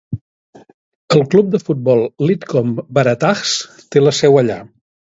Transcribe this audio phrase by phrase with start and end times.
[1.17, 3.55] El club de futbol Lidcombe Waratahs
[3.85, 4.63] té la seu allà.